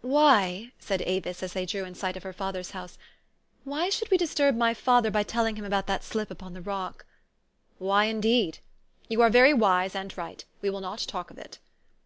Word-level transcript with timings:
"Why," 0.00 0.72
said 0.78 1.02
Avis 1.02 1.42
as 1.42 1.52
they 1.52 1.66
drew 1.66 1.84
in 1.84 1.94
sight 1.94 2.16
of 2.16 2.22
her 2.22 2.32
father's 2.32 2.70
house," 2.70 2.96
why 3.64 3.90
should 3.90 4.10
we 4.10 4.16
disturb 4.16 4.56
my 4.56 4.72
father 4.72 5.10
loy 5.10 5.22
telling 5.24 5.56
him 5.56 5.64
about 5.66 5.86
that 5.88 6.02
slip 6.02 6.30
upon 6.30 6.54
the 6.54 6.62
rock?'' 6.62 7.04
"Why, 7.78 8.06
indeed? 8.06 8.60
You 9.10 9.20
are 9.20 9.28
very 9.28 9.52
wise 9.52 9.94
and 9.94 10.16
right. 10.16 10.42
We 10.62 10.70
will 10.70 10.80
not 10.80 11.00
talk 11.00 11.30
of 11.30 11.36
it." 11.36 11.58